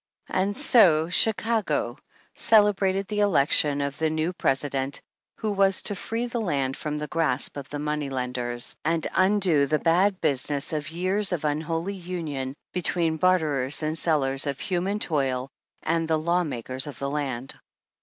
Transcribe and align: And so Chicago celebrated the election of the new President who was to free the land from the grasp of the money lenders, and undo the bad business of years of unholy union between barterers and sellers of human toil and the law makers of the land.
And 0.29 0.57
so 0.57 1.09
Chicago 1.11 1.95
celebrated 2.33 3.07
the 3.07 3.19
election 3.19 3.81
of 3.81 3.99
the 3.99 4.09
new 4.09 4.33
President 4.33 4.99
who 5.37 5.51
was 5.51 5.83
to 5.83 5.95
free 5.95 6.25
the 6.25 6.41
land 6.41 6.75
from 6.75 6.97
the 6.97 7.05
grasp 7.05 7.55
of 7.55 7.69
the 7.69 7.77
money 7.77 8.09
lenders, 8.09 8.75
and 8.83 9.05
undo 9.13 9.67
the 9.67 9.77
bad 9.77 10.19
business 10.19 10.73
of 10.73 10.89
years 10.89 11.31
of 11.33 11.45
unholy 11.45 11.93
union 11.93 12.55
between 12.73 13.19
barterers 13.19 13.83
and 13.83 13.95
sellers 13.95 14.47
of 14.47 14.59
human 14.59 14.97
toil 14.97 15.51
and 15.83 16.07
the 16.07 16.17
law 16.17 16.43
makers 16.43 16.87
of 16.87 16.97
the 16.97 17.11
land. 17.11 17.59